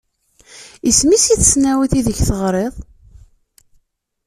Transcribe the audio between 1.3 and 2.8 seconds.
i tesnawit ideg teɣriḍ?